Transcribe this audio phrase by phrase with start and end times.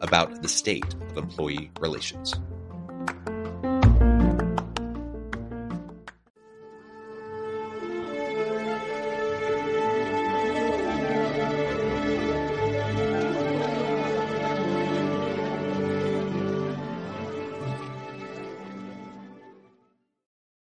[0.00, 2.34] about the state of employee relations.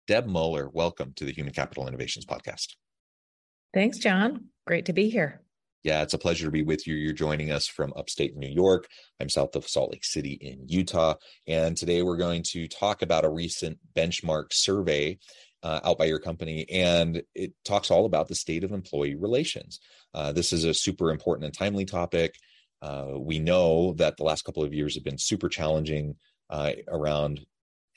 [0.05, 2.75] Deb Muller, welcome to the Human Capital Innovations Podcast.
[3.73, 4.49] Thanks, John.
[4.67, 5.42] Great to be here.
[5.83, 6.95] Yeah, it's a pleasure to be with you.
[6.95, 8.87] You're joining us from upstate New York.
[9.19, 11.15] I'm south of Salt Lake City in Utah.
[11.45, 15.19] And today we're going to talk about a recent benchmark survey
[15.61, 16.65] uh, out by your company.
[16.69, 19.81] And it talks all about the state of employee relations.
[20.13, 22.35] Uh, this is a super important and timely topic.
[22.81, 26.15] Uh, we know that the last couple of years have been super challenging
[26.49, 27.45] uh, around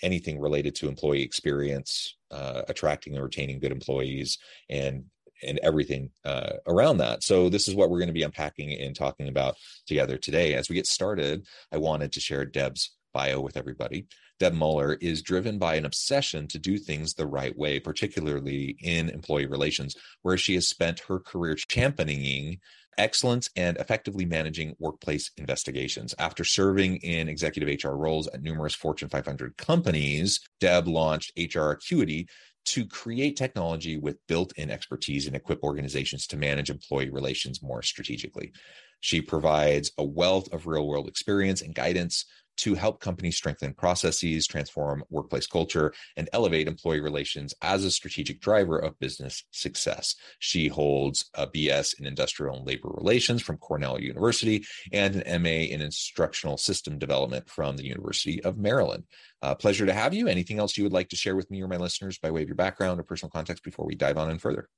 [0.02, 5.04] anything related to employee experience, uh, attracting and retaining good employees, and
[5.42, 7.22] and everything uh, around that.
[7.22, 9.56] So this is what we're going to be unpacking and talking about
[9.86, 10.54] together today.
[10.54, 14.06] As we get started, I wanted to share Deb's bio with everybody.
[14.38, 19.08] Deb Muller is driven by an obsession to do things the right way, particularly in
[19.08, 22.60] employee relations, where she has spent her career championing
[22.98, 26.14] excellence and effectively managing workplace investigations.
[26.18, 32.28] After serving in executive HR roles at numerous Fortune 500 companies, Deb launched HR Acuity
[32.66, 37.82] to create technology with built in expertise and equip organizations to manage employee relations more
[37.82, 38.52] strategically.
[39.00, 42.24] She provides a wealth of real world experience and guidance
[42.56, 48.40] to help companies strengthen processes, transform workplace culture, and elevate employee relations as a strategic
[48.40, 50.14] driver of business success.
[50.38, 55.48] She holds a BS in Industrial and Labor Relations from Cornell University and an MA
[55.48, 59.04] in Instructional System Development from the University of Maryland.
[59.42, 60.28] Uh, pleasure to have you.
[60.28, 62.48] Anything else you would like to share with me or my listeners by way of
[62.48, 64.68] your background or personal context before we dive on in further?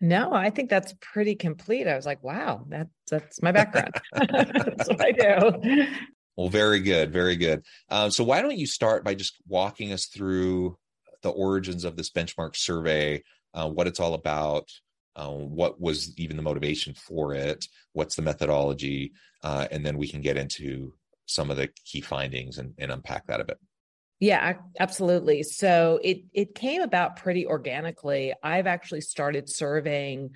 [0.00, 1.88] No, I think that's pretty complete.
[1.88, 3.94] I was like, wow, that's that's my background.
[4.12, 5.86] that's what I do.
[6.38, 7.64] Well, very good, very good.
[7.90, 10.78] Um, so, why don't you start by just walking us through
[11.22, 14.70] the origins of this benchmark survey, uh, what it's all about,
[15.16, 20.06] uh, what was even the motivation for it, what's the methodology, uh, and then we
[20.06, 20.94] can get into
[21.26, 23.58] some of the key findings and, and unpack that a bit.
[24.20, 25.42] Yeah, absolutely.
[25.42, 28.32] So it it came about pretty organically.
[28.44, 30.30] I've actually started surveying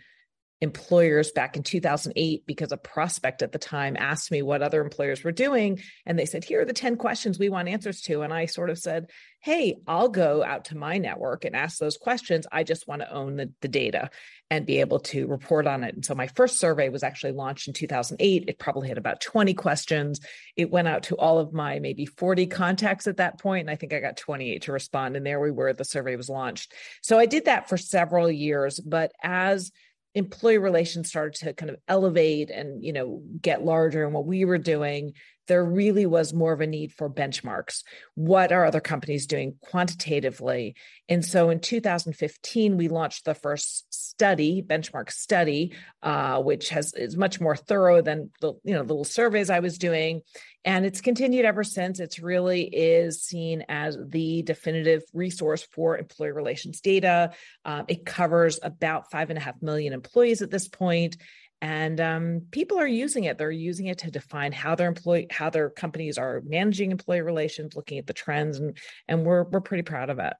[0.62, 5.24] employers back in 2008 because a prospect at the time asked me what other employers
[5.24, 5.80] were doing.
[6.06, 8.22] And they said, Here are the 10 questions we want answers to.
[8.22, 11.96] And I sort of said, Hey, I'll go out to my network and ask those
[11.96, 12.46] questions.
[12.52, 14.10] I just want to own the, the data
[14.50, 15.96] and be able to report on it.
[15.96, 18.44] And so my first survey was actually launched in 2008.
[18.46, 20.20] It probably had about 20 questions.
[20.56, 23.74] It went out to all of my maybe 40 contacts at that point, And I
[23.74, 25.16] think I got 28 to respond.
[25.16, 26.72] And there we were, the survey was launched.
[27.02, 28.78] So I did that for several years.
[28.78, 29.72] But as
[30.14, 34.44] employee relations started to kind of elevate and you know get larger and what we
[34.44, 35.12] were doing
[35.52, 37.82] there really was more of a need for benchmarks
[38.14, 40.74] what are other companies doing quantitatively
[41.10, 47.18] and so in 2015 we launched the first study benchmark study uh, which has is
[47.18, 50.22] much more thorough than the you know little surveys i was doing
[50.64, 51.98] and it's continued ever since.
[51.98, 57.32] It's really is seen as the definitive resource for employee relations data.
[57.64, 61.16] Um, it covers about five and a half million employees at this point,
[61.62, 63.38] and um, people are using it.
[63.38, 67.76] They're using it to define how their employee, how their companies are managing employee relations,
[67.76, 68.76] looking at the trends, and
[69.08, 70.34] and we're we're pretty proud of it.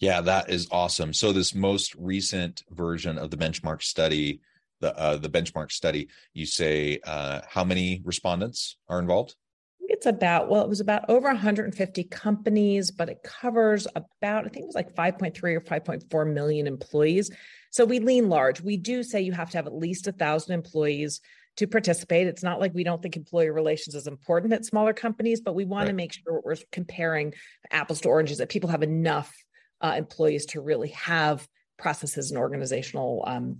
[0.00, 1.12] Yeah, that is awesome.
[1.12, 4.40] So this most recent version of the benchmark study
[4.80, 9.36] the uh, the benchmark study, you say uh, how many respondents are involved?
[9.92, 14.64] It's about, well, it was about over 150 companies, but it covers about, I think
[14.64, 17.30] it was like 5.3 or 5.4 million employees.
[17.70, 18.62] So we lean large.
[18.62, 21.20] We do say you have to have at least a thousand employees
[21.58, 22.26] to participate.
[22.26, 25.66] It's not like we don't think employee relations is important at smaller companies, but we
[25.66, 25.88] want right.
[25.90, 27.34] to make sure we're comparing
[27.70, 29.30] apples to oranges, that people have enough
[29.82, 31.46] uh, employees to really have
[31.78, 33.58] processes and organizational um,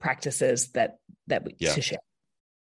[0.00, 0.98] practices that
[1.28, 1.72] that we yeah.
[1.72, 1.98] to share.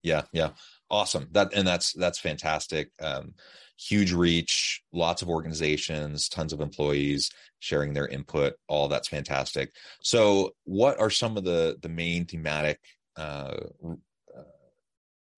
[0.02, 0.50] Yeah, yeah,
[0.90, 1.28] awesome.
[1.32, 2.90] That and that's that's fantastic.
[3.00, 3.34] Um,
[3.78, 7.30] huge reach, lots of organizations, tons of employees
[7.60, 8.54] sharing their input.
[8.68, 9.72] All that's fantastic.
[10.00, 12.80] So, what are some of the the main thematic
[13.16, 13.56] uh,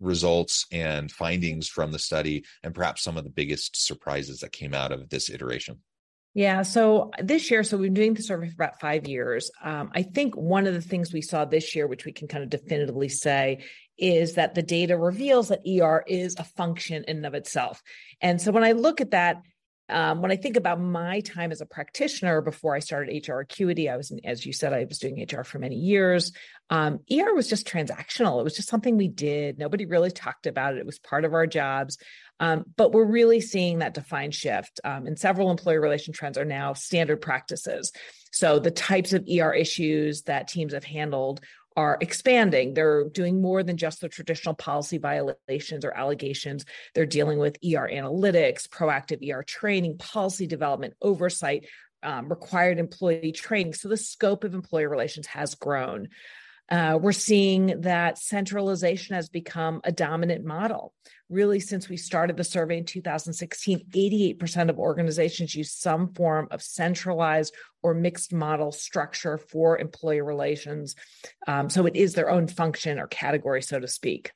[0.00, 4.74] results and findings from the study and perhaps some of the biggest surprises that came
[4.74, 5.78] out of this iteration
[6.32, 6.62] yeah.
[6.62, 9.50] So this year, so we've been doing the survey for about five years.
[9.64, 12.44] Um, I think one of the things we saw this year, which we can kind
[12.44, 13.64] of definitively say,
[14.00, 17.82] is that the data reveals that ER is a function in and of itself.
[18.20, 19.42] And so when I look at that,
[19.90, 23.90] um, when I think about my time as a practitioner before I started HR Acuity,
[23.90, 26.32] I was, as you said, I was doing HR for many years.
[26.70, 28.40] Um, ER was just transactional.
[28.40, 29.58] It was just something we did.
[29.58, 30.78] Nobody really talked about it.
[30.78, 31.98] It was part of our jobs.
[32.38, 34.80] Um, but we're really seeing that defined shift.
[34.84, 37.92] Um, and several employee relation trends are now standard practices.
[38.32, 41.40] So the types of ER issues that teams have handled
[41.76, 42.74] are expanding.
[42.74, 46.64] They're doing more than just the traditional policy violations or allegations.
[46.94, 51.66] They're dealing with ER analytics, proactive ER training, policy development, oversight,
[52.02, 53.74] um, required employee training.
[53.74, 56.08] So the scope of employee relations has grown.
[56.70, 60.94] Uh, we're seeing that centralization has become a dominant model.
[61.28, 66.62] Really, since we started the survey in 2016, 88% of organizations use some form of
[66.62, 70.94] centralized or mixed model structure for employee relations.
[71.48, 74.32] Um, so it is their own function or category, so to speak.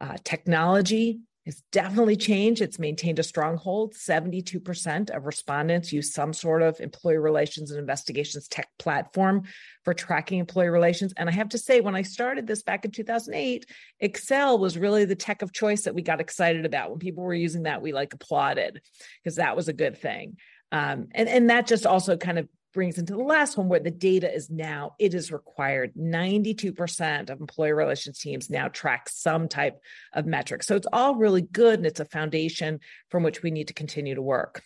[0.00, 2.62] Uh, technology it's definitely changed.
[2.62, 3.94] It's maintained a stronghold.
[3.94, 9.42] 72% of respondents use some sort of employee relations and investigations tech platform
[9.84, 11.12] for tracking employee relations.
[11.16, 13.66] And I have to say, when I started this back in 2008,
[14.00, 16.90] Excel was really the tech of choice that we got excited about.
[16.90, 18.80] When people were using that, we like applauded
[19.22, 20.38] because that was a good thing.
[20.72, 23.90] Um, and, and that just also kind of brings into the last one where the
[23.90, 25.94] data is now it is required.
[25.94, 29.80] 92% of employee relations teams now track some type
[30.12, 30.62] of metric.
[30.62, 34.16] So it's all really good and it's a foundation from which we need to continue
[34.16, 34.62] to work.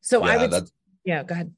[0.00, 0.70] So yeah, i would
[1.04, 1.52] yeah go ahead.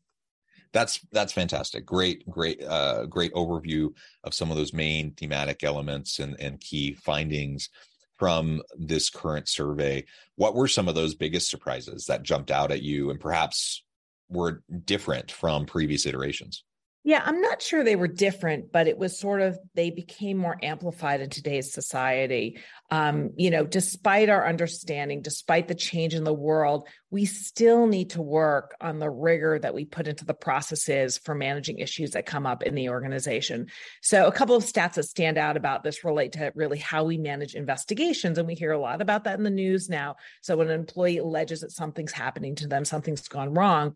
[0.72, 1.86] That's that's fantastic.
[1.86, 3.94] Great great uh great overview
[4.24, 7.70] of some of those main thematic elements and and key findings
[8.18, 10.04] from this current survey.
[10.34, 13.84] What were some of those biggest surprises that jumped out at you and perhaps
[14.28, 16.64] were different from previous iterations?
[17.04, 20.58] Yeah, I'm not sure they were different, but it was sort of they became more
[20.60, 22.58] amplified in today's society.
[22.90, 28.10] Um, you know, despite our understanding, despite the change in the world, we still need
[28.10, 32.26] to work on the rigor that we put into the processes for managing issues that
[32.26, 33.68] come up in the organization.
[34.02, 37.16] So, a couple of stats that stand out about this relate to really how we
[37.16, 38.38] manage investigations.
[38.38, 40.16] And we hear a lot about that in the news now.
[40.42, 43.94] So, when an employee alleges that something's happening to them, something's gone wrong,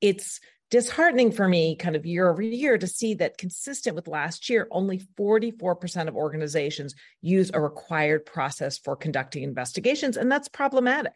[0.00, 4.48] it's disheartening for me kind of year over year to see that consistent with last
[4.48, 11.12] year only 44% of organizations use a required process for conducting investigations and that's problematic.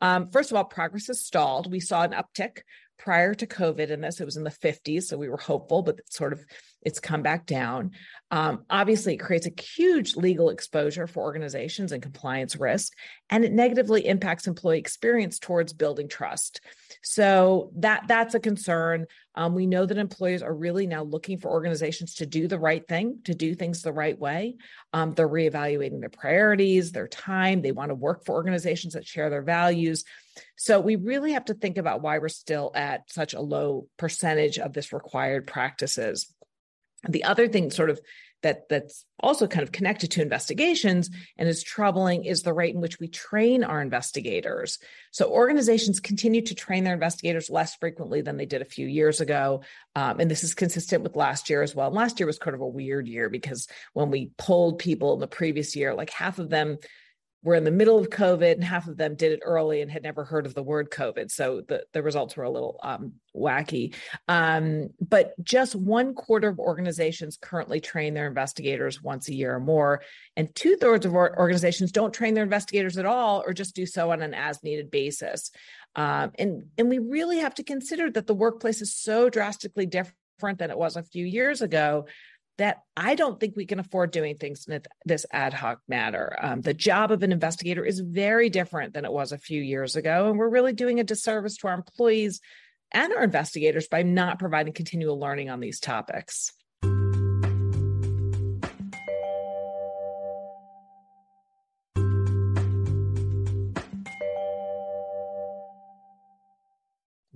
[0.00, 1.70] Um, first of all progress has stalled.
[1.70, 2.58] We saw an uptick
[2.98, 4.20] prior to COVID in this.
[4.20, 6.44] It was in the 50s, so we were hopeful, but sort of
[6.82, 7.90] it's come back down.
[8.30, 12.92] Um, obviously, it creates a huge legal exposure for organizations and compliance risk,
[13.28, 16.60] and it negatively impacts employee experience towards building trust.
[17.02, 19.06] So that that's a concern.
[19.34, 22.86] Um, we know that employers are really now looking for organizations to do the right
[22.86, 24.56] thing, to do things the right way.
[24.92, 27.62] Um, they're reevaluating their priorities, their time.
[27.62, 30.04] They want to work for organizations that share their values.
[30.56, 34.58] So we really have to think about why we're still at such a low percentage
[34.58, 36.32] of this required practices.
[37.08, 38.00] The other thing, sort of,
[38.42, 42.80] that that's also kind of connected to investigations and is troubling is the rate in
[42.80, 44.78] which we train our investigators.
[45.10, 49.20] So organizations continue to train their investigators less frequently than they did a few years
[49.20, 49.62] ago,
[49.94, 51.88] um, and this is consistent with last year as well.
[51.88, 55.20] And last year was kind of a weird year because when we polled people in
[55.20, 56.78] the previous year, like half of them
[57.46, 60.02] were in the middle of COVID and half of them did it early and had
[60.02, 61.30] never heard of the word COVID.
[61.30, 63.94] So the, the results were a little um, wacky.
[64.26, 69.60] Um, but just one quarter of organizations currently train their investigators once a year or
[69.60, 70.02] more.
[70.36, 74.10] And two thirds of organizations don't train their investigators at all or just do so
[74.10, 75.52] on an as needed basis.
[75.94, 80.58] Um, and, and we really have to consider that the workplace is so drastically different
[80.58, 82.06] than it was a few years ago
[82.58, 86.36] that I don't think we can afford doing things in this ad hoc matter.
[86.40, 89.96] Um, the job of an investigator is very different than it was a few years
[89.96, 90.28] ago.
[90.28, 92.40] And we're really doing a disservice to our employees
[92.92, 96.52] and our investigators by not providing continual learning on these topics.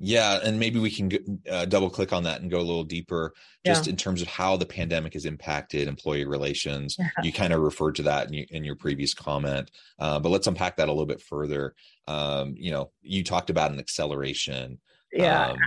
[0.03, 3.35] Yeah, and maybe we can uh, double click on that and go a little deeper,
[3.67, 3.91] just yeah.
[3.91, 6.97] in terms of how the pandemic has impacted employee relations.
[6.99, 7.11] Yeah.
[7.23, 10.47] You kind of referred to that in, you, in your previous comment, uh, but let's
[10.47, 11.75] unpack that a little bit further.
[12.09, 14.81] Um, you know, you talked about an acceleration,
[15.13, 15.59] yeah, um,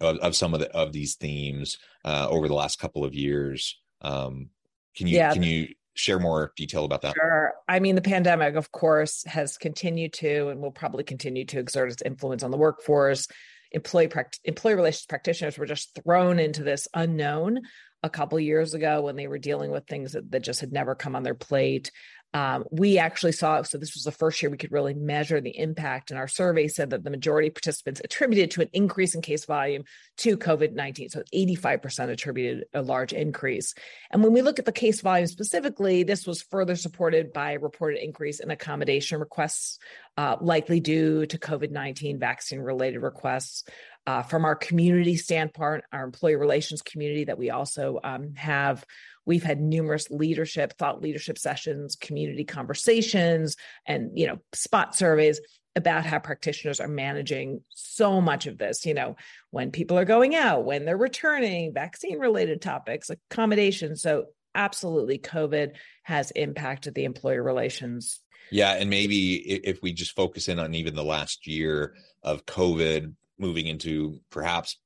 [0.00, 3.78] of, of, some of the of these themes uh, over the last couple of years.
[4.00, 4.48] Um,
[4.96, 5.34] can you yeah.
[5.34, 7.14] can you share more detail about that?
[7.14, 7.52] Sure.
[7.68, 11.90] I mean, the pandemic, of course, has continued to and will probably continue to exert
[11.90, 13.28] its influence on the workforce
[13.76, 14.10] employee
[14.44, 17.60] employee relations practitioners were just thrown into this unknown
[18.02, 20.94] a couple years ago when they were dealing with things that, that just had never
[20.94, 21.92] come on their plate
[22.36, 25.56] um, we actually saw, so this was the first year we could really measure the
[25.56, 26.10] impact.
[26.10, 29.46] And our survey said that the majority of participants attributed to an increase in case
[29.46, 29.84] volume
[30.18, 31.10] to COVID 19.
[31.10, 33.74] So 85% attributed a large increase.
[34.10, 38.02] And when we look at the case volume specifically, this was further supported by reported
[38.02, 39.78] increase in accommodation requests,
[40.16, 43.64] uh, likely due to COVID 19 vaccine related requests.
[44.06, 48.84] Uh, from our community standpoint, our employee relations community that we also um, have,
[49.24, 55.40] we've had numerous leadership, thought leadership sessions, community conversations, and you know, spot surveys
[55.76, 58.84] about how practitioners are managing so much of this.
[58.84, 59.16] You know,
[59.50, 63.94] when people are going out, when they're returning, vaccine related topics, accommodation.
[63.94, 70.48] So absolutely, COVID has impacted the employer relations yeah, and maybe if we just focus
[70.48, 74.78] in on even the last year of COVID moving into perhaps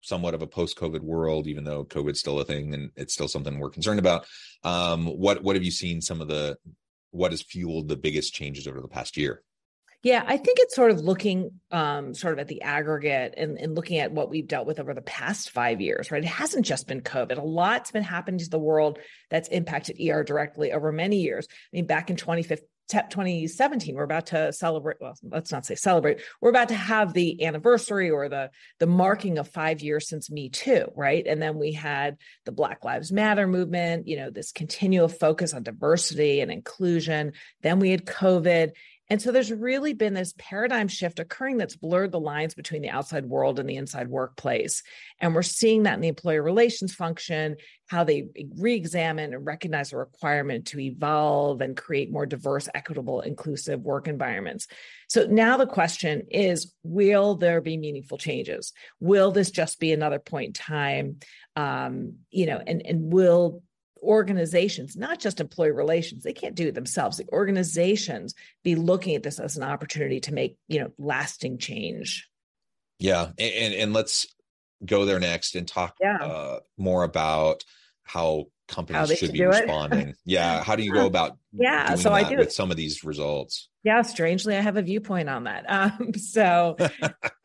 [0.00, 3.58] somewhat of a post-COVID world, even though COVID's still a thing and it's still something
[3.58, 4.26] we're concerned about.
[4.64, 6.00] Um, what what have you seen?
[6.00, 6.56] Some of the
[7.10, 9.42] what has fueled the biggest changes over the past year?
[10.02, 13.76] Yeah, I think it's sort of looking um, sort of at the aggregate and, and
[13.76, 16.24] looking at what we've dealt with over the past five years, right?
[16.24, 17.38] It hasn't just been COVID.
[17.38, 18.98] A lot's been happening to the world
[19.30, 21.46] that's impacted ER directly over many years.
[21.50, 26.20] I mean, back in 2015, 2017 we're about to celebrate well let's not say celebrate
[26.40, 30.50] we're about to have the anniversary or the the marking of 5 years since me
[30.50, 35.08] too right and then we had the black lives matter movement you know this continual
[35.08, 37.32] focus on diversity and inclusion
[37.62, 38.72] then we had covid
[39.12, 42.88] and so there's really been this paradigm shift occurring that's blurred the lines between the
[42.88, 44.82] outside world and the inside workplace.
[45.20, 47.56] And we're seeing that in the employer relations function,
[47.88, 53.20] how they re examine and recognize the requirement to evolve and create more diverse, equitable,
[53.20, 54.66] inclusive work environments.
[55.08, 58.72] So now the question is will there be meaningful changes?
[58.98, 61.16] Will this just be another point in time?
[61.54, 63.62] Um, you know, and, and will
[64.02, 67.16] organizations, not just employee relations, they can't do it themselves.
[67.16, 72.28] The organizations be looking at this as an opportunity to make, you know, lasting change.
[72.98, 73.30] Yeah.
[73.38, 74.26] And and let's
[74.84, 76.18] go there next and talk yeah.
[76.18, 77.64] uh, more about
[78.04, 80.14] how companies how should be responding.
[80.24, 80.62] yeah.
[80.64, 83.68] How do you go about yeah, so I do with some of these results?
[83.84, 85.66] Yeah, strangely, I have a viewpoint on that.
[85.72, 86.88] Um, so, so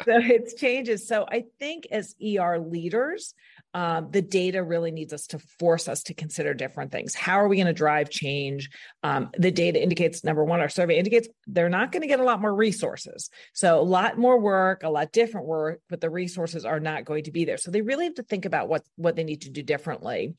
[0.05, 1.07] it's changes.
[1.07, 3.33] So I think as ER leaders,
[3.77, 7.13] um, the data really needs us to force us to consider different things.
[7.13, 8.71] How are we going to drive change?
[9.03, 12.23] Um, the data indicates number one, our survey indicates they're not going to get a
[12.23, 13.29] lot more resources.
[13.53, 17.25] So a lot more work, a lot different work, but the resources are not going
[17.25, 17.57] to be there.
[17.57, 20.33] So they really have to think about what what they need to do differently.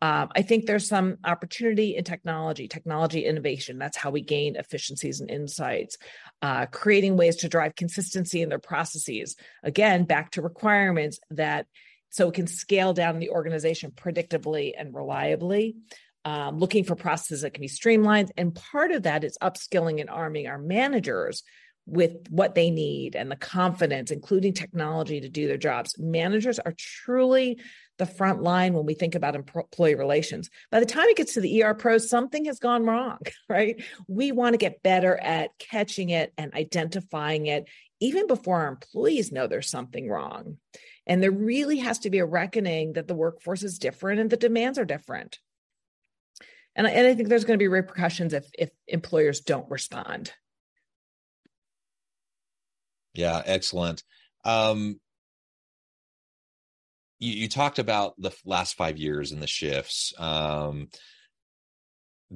[0.00, 3.76] Um, I think there's some opportunity in technology, technology innovation.
[3.76, 5.96] That's how we gain efficiencies and insights.
[6.42, 9.34] Uh, creating ways to drive consistency in their processes.
[9.64, 11.66] Again, back to requirements that
[12.14, 15.74] so it can scale down the organization predictably and reliably.
[16.24, 18.32] Um, looking for processes that can be streamlined.
[18.38, 21.42] And part of that is upskilling and arming our managers
[21.86, 25.98] with what they need and the confidence, including technology, to do their jobs.
[25.98, 27.60] Managers are truly
[27.98, 30.48] the front line when we think about employee relations.
[30.70, 33.18] By the time it gets to the ER pros, something has gone wrong,
[33.48, 33.82] right?
[34.06, 37.68] We want to get better at catching it and identifying it
[38.00, 40.58] even before our employees know there's something wrong.
[41.06, 44.36] And there really has to be a reckoning that the workforce is different and the
[44.36, 45.38] demands are different.
[46.74, 50.32] And I, and I think there's going to be repercussions if if employers don't respond.
[53.12, 54.02] Yeah, excellent.
[54.44, 54.98] Um,
[57.20, 60.12] you, you, talked about the last five years and the shifts.
[60.18, 60.88] Um,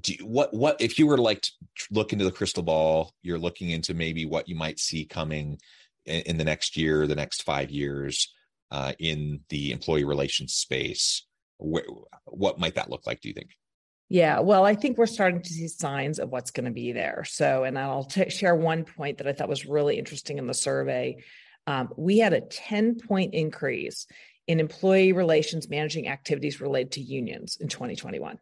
[0.01, 1.53] do you, what what if you were like to
[1.91, 3.13] look into the crystal ball?
[3.23, 5.59] You're looking into maybe what you might see coming
[6.07, 8.33] in, in the next year, the next five years
[8.71, 11.27] uh, in the employee relations space.
[11.59, 11.89] wh-
[12.25, 13.51] what might that look like do you think
[14.11, 17.25] yeah, well, I think we're starting to see signs of what's going to be there.
[17.27, 20.55] So, and I'll t- share one point that I thought was really interesting in the
[20.55, 21.23] survey.
[21.67, 24.07] Um, we had a 10 point increase
[24.47, 28.39] in employee relations managing activities related to unions in 2021.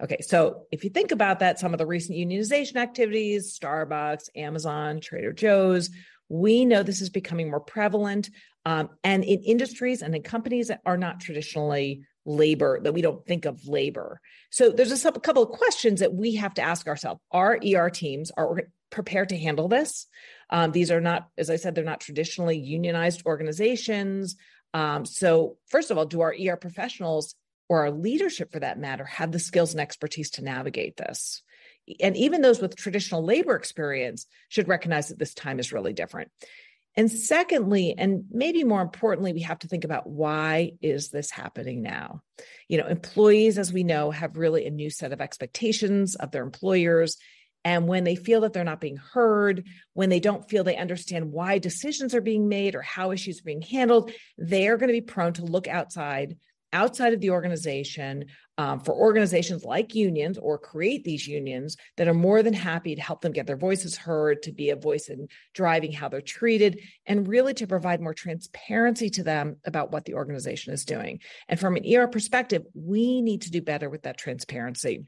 [0.00, 5.00] Okay, so if you think about that, some of the recent unionization activities, Starbucks, Amazon,
[5.00, 5.90] Trader Joe's,
[6.30, 8.30] we know this is becoming more prevalent.
[8.64, 13.26] Um, and in industries and in companies that are not traditionally labor, that we don't
[13.26, 14.20] think of labor.
[14.50, 17.20] So there's a couple of questions that we have to ask ourselves.
[17.32, 20.06] Our ER teams are prepared to handle this.
[20.50, 24.36] Um, these are not, as I said, they're not traditionally unionized organizations.
[24.72, 27.34] Um, so, first of all, do our ER professionals
[27.68, 31.42] or our leadership for that matter have the skills and expertise to navigate this?
[32.00, 36.30] And even those with traditional labor experience should recognize that this time is really different.
[36.96, 41.82] And secondly, and maybe more importantly, we have to think about why is this happening
[41.82, 42.22] now?
[42.68, 46.42] You know, employees, as we know, have really a new set of expectations of their
[46.42, 47.16] employers.
[47.64, 51.30] And when they feel that they're not being heard, when they don't feel they understand
[51.30, 55.00] why decisions are being made or how issues are being handled, they are going to
[55.00, 56.36] be prone to look outside
[56.72, 58.26] outside of the organization
[58.60, 63.00] um, for organizations like unions or create these unions that are more than happy to
[63.00, 66.78] help them get their voices heard, to be a voice in driving how they're treated,
[67.06, 71.20] and really to provide more transparency to them about what the organization is doing.
[71.48, 75.06] And from an ER perspective, we need to do better with that transparency.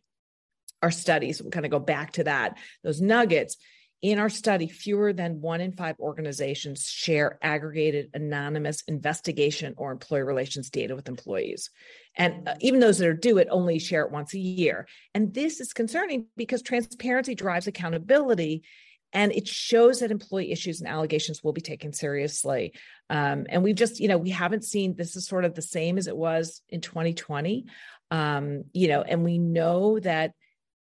[0.80, 3.59] Our studies, we kind of go back to that, those nuggets
[4.02, 10.25] in our study, fewer than one in five organizations share aggregated anonymous investigation or employee
[10.25, 11.71] relations data with employees.
[12.16, 14.88] And uh, even those that do it only share it once a year.
[15.14, 18.64] And this is concerning because transparency drives accountability
[19.12, 22.73] and it shows that employee issues and allegations will be taken seriously.
[23.09, 25.97] Um, and we've just, you know, we haven't seen this is sort of the same
[25.97, 27.66] as it was in 2020.
[28.11, 30.32] Um, you know, and we know that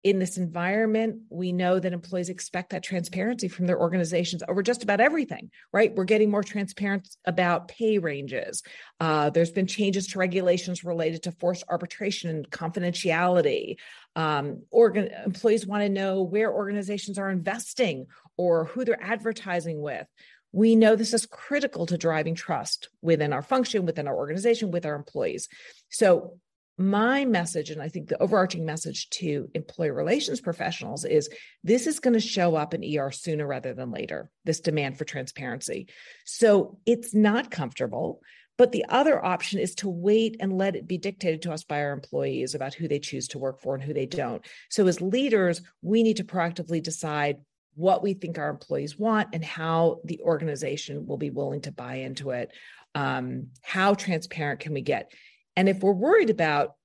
[0.04, 4.82] in this environment, we know that employees expect that transparency from their organizations over just
[4.82, 5.94] about everything, right?
[5.94, 8.64] We're getting more transparent about pay ranges.
[9.00, 13.76] Uh, there's been changes to regulations related to forced arbitration and confidentiality.
[14.16, 20.08] Um, organ- employees want to know where organizations are investing or who they're advertising with.
[20.52, 24.86] We know this is critical to driving trust within our function, within our organization, with
[24.86, 25.48] our employees.
[25.90, 26.40] So
[26.78, 31.30] my message, and I think the overarching message to employee relations professionals is
[31.64, 35.06] this is going to show up in ER sooner rather than later, this demand for
[35.06, 35.88] transparency.
[36.26, 38.22] So it's not comfortable.
[38.58, 41.82] But the other option is to wait and let it be dictated to us by
[41.82, 44.46] our employees about who they choose to work for and who they don't.
[44.70, 47.38] So, as leaders, we need to proactively decide
[47.74, 51.96] what we think our employees want and how the organization will be willing to buy
[51.96, 52.52] into it.
[52.94, 55.12] Um, how transparent can we get?
[55.56, 56.76] And if we're worried about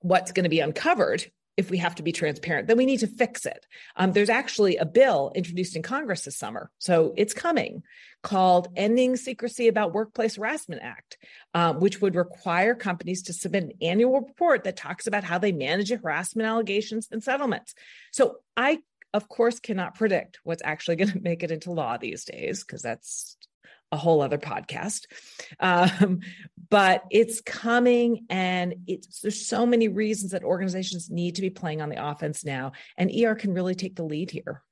[0.00, 3.06] what's going to be uncovered, if we have to be transparent, then we need to
[3.06, 3.66] fix it.
[3.94, 7.82] Um, there's actually a bill introduced in Congress this summer, so it's coming,
[8.22, 11.18] called Ending Secrecy About Workplace Harassment Act,
[11.52, 15.52] um, which would require companies to submit an annual report that talks about how they
[15.52, 17.74] manage harassment allegations and settlements.
[18.10, 18.78] So I,
[19.12, 22.80] of course, cannot predict what's actually going to make it into law these days because
[22.80, 23.36] that's
[23.92, 25.06] a whole other podcast.
[25.58, 26.20] Um,
[26.68, 31.82] but it's coming and it's there's so many reasons that organizations need to be playing
[31.82, 32.72] on the offense now.
[32.96, 34.62] And ER can really take the lead here.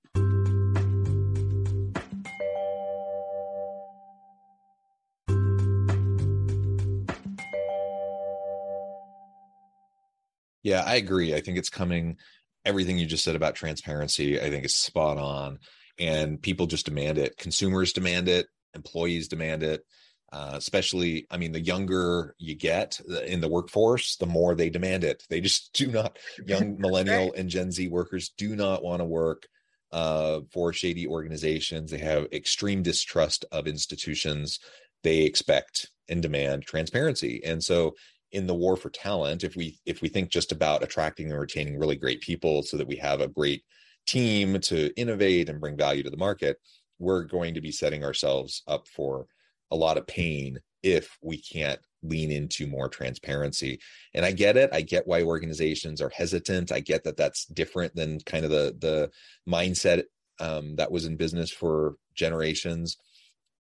[10.62, 11.34] Yeah, I agree.
[11.34, 12.18] I think it's coming.
[12.64, 15.60] Everything you just said about transparency, I think is spot on.
[15.98, 17.38] And people just demand it.
[17.38, 19.84] Consumers demand it employees demand it
[20.32, 25.04] uh, especially i mean the younger you get in the workforce the more they demand
[25.04, 25.22] it.
[25.30, 29.46] They just do not young millennial and gen z workers do not want to work
[29.90, 31.90] uh, for shady organizations.
[31.90, 34.60] They have extreme distrust of institutions.
[35.02, 37.40] They expect and demand transparency.
[37.44, 37.94] And so
[38.32, 41.78] in the war for talent if we if we think just about attracting and retaining
[41.78, 43.64] really great people so that we have a great
[44.06, 46.58] team to innovate and bring value to the market
[46.98, 49.26] we're going to be setting ourselves up for
[49.70, 53.80] a lot of pain if we can't lean into more transparency.
[54.14, 54.70] And i get it.
[54.72, 56.72] I get why organizations are hesitant.
[56.72, 59.10] I get that that's different than kind of the the
[59.48, 60.04] mindset
[60.40, 62.96] um, that was in business for generations.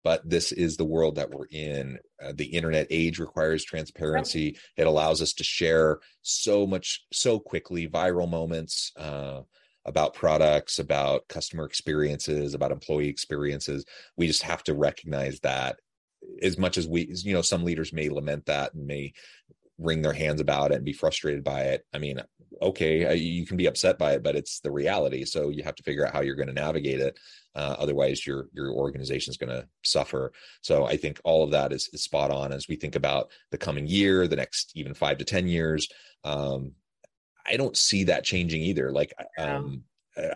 [0.03, 1.99] But this is the world that we're in.
[2.23, 4.57] Uh, the internet age requires transparency.
[4.77, 9.41] It allows us to share so much so quickly viral moments uh,
[9.87, 13.85] about products, about customer experiences, about employee experiences.
[14.17, 15.79] We just have to recognize that
[16.41, 19.13] as much as we, you know, some leaders may lament that and may
[19.79, 21.85] wring their hands about it and be frustrated by it.
[21.93, 22.21] I mean,
[22.61, 25.23] okay, you can be upset by it, but it's the reality.
[25.23, 27.17] So you have to figure out how you're going to navigate it.
[27.55, 30.31] Uh, otherwise, your your organization is going to suffer.
[30.61, 33.57] So I think all of that is, is spot on as we think about the
[33.57, 35.87] coming year, the next even five to ten years.
[36.23, 36.73] Um,
[37.47, 38.91] I don't see that changing either.
[38.91, 39.83] Like, um,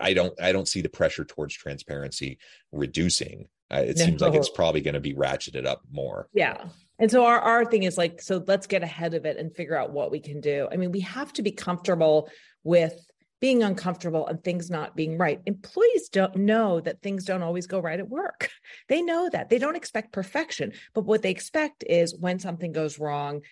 [0.00, 2.38] I don't I don't see the pressure towards transparency
[2.70, 3.48] reducing.
[3.72, 4.04] Uh, it no.
[4.04, 6.28] seems like it's probably going to be ratcheted up more.
[6.34, 6.64] Yeah.
[6.98, 9.76] And so our, our thing is like, so let's get ahead of it and figure
[9.76, 10.68] out what we can do.
[10.70, 12.28] I mean, we have to be comfortable
[12.64, 13.02] with
[13.40, 15.40] being uncomfortable and things not being right.
[15.46, 18.50] Employees don't know that things don't always go right at work.
[18.88, 19.48] They know that.
[19.48, 23.42] They don't expect perfection, but what they expect is when something goes wrong,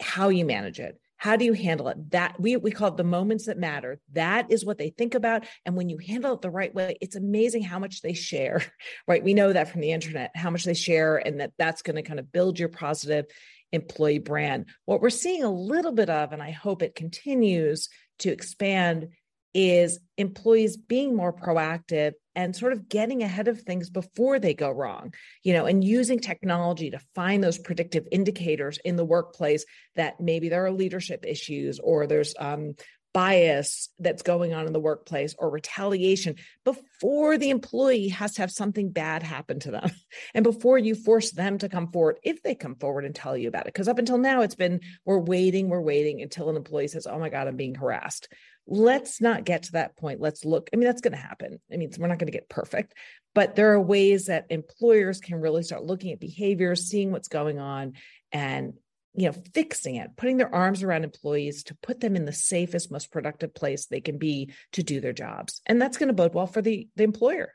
[0.00, 2.10] how you manage it how do you handle it?
[2.10, 4.00] That we we call it the moments that matter.
[4.12, 7.16] That is what they think about and when you handle it the right way it's
[7.16, 8.62] amazing how much they share
[9.08, 9.22] right?
[9.22, 12.02] We know that from the internet how much they share and that that's going to
[12.02, 13.26] kind of build your positive
[13.72, 14.66] employee brand.
[14.84, 17.88] What we're seeing a little bit of and i hope it continues
[18.20, 19.08] to expand
[19.54, 24.70] is employees being more proactive and sort of getting ahead of things before they go
[24.70, 29.64] wrong you know and using technology to find those predictive indicators in the workplace
[29.96, 32.74] that maybe there are leadership issues or there's um,
[33.16, 38.50] bias that's going on in the workplace or retaliation before the employee has to have
[38.50, 39.90] something bad happen to them
[40.34, 43.48] and before you force them to come forward if they come forward and tell you
[43.48, 43.72] about it.
[43.72, 47.18] Because up until now it's been we're waiting we're waiting until an employee says oh
[47.18, 48.28] my god i'm being harassed.
[48.66, 50.20] Let's not get to that point.
[50.20, 51.58] Let's look i mean that's going to happen.
[51.72, 52.92] I mean we're not going to get perfect
[53.34, 57.58] but there are ways that employers can really start looking at behaviors seeing what's going
[57.58, 57.94] on
[58.30, 58.74] and
[59.16, 62.90] you know fixing it putting their arms around employees to put them in the safest
[62.90, 66.34] most productive place they can be to do their jobs and that's going to bode
[66.34, 67.52] well for the the employer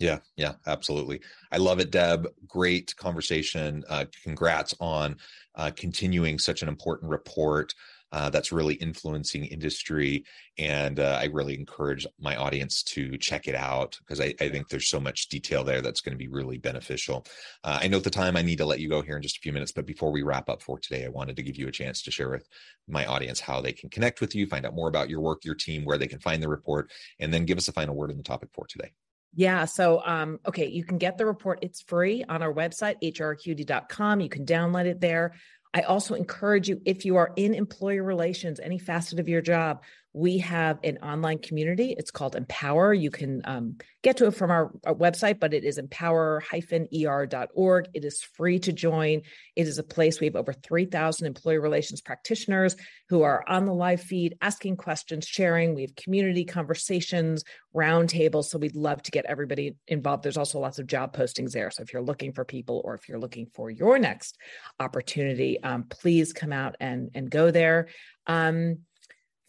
[0.00, 1.22] yeah, yeah, absolutely.
[1.50, 2.28] I love it, Deb.
[2.46, 3.82] Great conversation.
[3.88, 5.16] Uh, congrats on
[5.56, 7.74] uh, continuing such an important report
[8.12, 10.24] uh, that's really influencing industry.
[10.56, 14.68] And uh, I really encourage my audience to check it out because I, I, think
[14.68, 17.26] there's so much detail there that's going to be really beneficial.
[17.64, 19.36] Uh, I know at the time I need to let you go here in just
[19.36, 21.68] a few minutes, but before we wrap up for today, I wanted to give you
[21.68, 22.48] a chance to share with
[22.88, 25.54] my audience how they can connect with you, find out more about your work, your
[25.54, 26.90] team, where they can find the report,
[27.20, 28.92] and then give us a final word on the topic for today.
[29.34, 29.66] Yeah.
[29.66, 31.58] So, um, okay, you can get the report.
[31.62, 34.20] It's free on our website, hracuity.com.
[34.20, 35.34] You can download it there.
[35.74, 39.82] I also encourage you, if you are in employer relations, any facet of your job,
[40.12, 41.94] we have an online community.
[41.96, 42.94] It's called Empower.
[42.94, 47.88] You can um, get to it from our, our website, but it is empower-er.org.
[47.94, 49.22] It is free to join.
[49.54, 52.74] It is a place we have over 3,000 employee relations practitioners
[53.10, 55.74] who are on the live feed, asking questions, sharing.
[55.74, 57.44] We have community conversations,
[57.74, 58.46] roundtables.
[58.46, 60.22] So we'd love to get everybody involved.
[60.22, 61.70] There's also lots of job postings there.
[61.70, 64.38] So if you're looking for people or if you're looking for your next
[64.80, 67.88] opportunity, um, please come out and, and go there.
[68.26, 68.78] Um,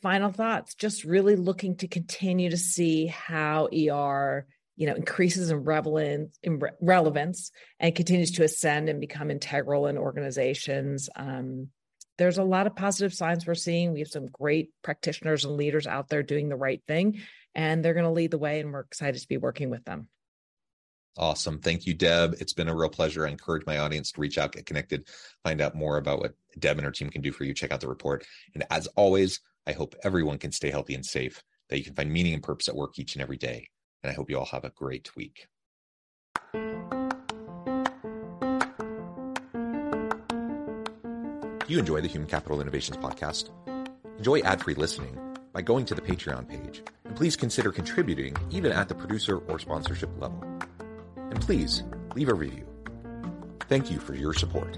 [0.01, 5.63] final thoughts just really looking to continue to see how er you know increases in
[5.63, 11.67] relevance in re- relevance and continues to ascend and become integral in organizations um,
[12.17, 15.87] there's a lot of positive signs we're seeing we have some great practitioners and leaders
[15.87, 17.19] out there doing the right thing
[17.55, 20.07] and they're going to lead the way and we're excited to be working with them
[21.17, 21.59] Awesome.
[21.59, 22.35] Thank you, Deb.
[22.39, 23.27] It's been a real pleasure.
[23.27, 25.05] I encourage my audience to reach out, get connected,
[25.43, 27.53] find out more about what Deb and her team can do for you.
[27.53, 28.25] Check out the report.
[28.53, 32.11] And as always, I hope everyone can stay healthy and safe, that you can find
[32.11, 33.69] meaning and purpose at work each and every day.
[34.03, 35.47] And I hope you all have a great week.
[41.69, 43.49] Do you enjoy the Human Capital Innovations podcast?
[44.17, 45.17] Enjoy ad free listening
[45.53, 46.81] by going to the Patreon page.
[47.05, 50.43] And please consider contributing even at the producer or sponsorship level.
[51.17, 51.83] And please
[52.15, 52.65] leave a review.
[53.67, 54.77] Thank you for your support.